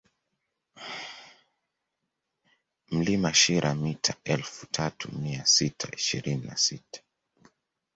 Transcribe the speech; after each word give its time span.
Mlima 2.95 3.31
Shira 3.41 3.71
mita 3.83 4.13
elfu 4.35 4.65
tatu 4.71 5.11
mia 5.21 5.45
sita 5.45 5.87
ishirini 5.97 6.45
na 6.47 6.57
sita 6.57 6.99